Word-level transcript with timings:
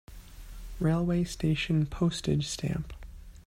Railway 0.79 1.23
station 1.25 1.85
Postage 1.85 2.47
stamp. 2.47 2.91